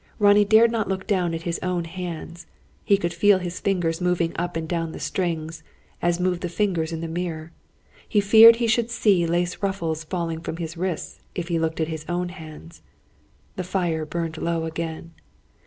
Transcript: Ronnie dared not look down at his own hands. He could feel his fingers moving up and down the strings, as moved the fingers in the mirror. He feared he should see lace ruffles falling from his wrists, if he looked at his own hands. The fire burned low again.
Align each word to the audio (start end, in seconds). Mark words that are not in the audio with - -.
Ronnie 0.17 0.45
dared 0.45 0.71
not 0.71 0.87
look 0.89 1.05
down 1.05 1.35
at 1.35 1.43
his 1.43 1.59
own 1.61 1.85
hands. 1.85 2.47
He 2.83 2.97
could 2.97 3.13
feel 3.13 3.37
his 3.37 3.59
fingers 3.59 4.01
moving 4.01 4.33
up 4.35 4.55
and 4.55 4.67
down 4.67 4.93
the 4.93 4.99
strings, 4.99 5.61
as 6.01 6.19
moved 6.19 6.41
the 6.41 6.49
fingers 6.49 6.91
in 6.91 7.01
the 7.01 7.07
mirror. 7.07 7.51
He 8.09 8.19
feared 8.19 8.55
he 8.55 8.65
should 8.65 8.89
see 8.89 9.27
lace 9.27 9.57
ruffles 9.61 10.03
falling 10.03 10.41
from 10.41 10.57
his 10.57 10.75
wrists, 10.75 11.19
if 11.35 11.49
he 11.49 11.59
looked 11.59 11.79
at 11.79 11.87
his 11.87 12.03
own 12.09 12.29
hands. 12.29 12.81
The 13.57 13.63
fire 13.63 14.03
burned 14.03 14.39
low 14.39 14.65
again. 14.65 15.11